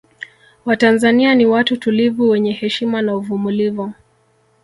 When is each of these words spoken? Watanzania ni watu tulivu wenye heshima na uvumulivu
Watanzania 0.65 1.35
ni 1.35 1.45
watu 1.45 1.77
tulivu 1.77 2.29
wenye 2.29 2.53
heshima 2.53 3.01
na 3.01 3.15
uvumulivu 3.15 3.93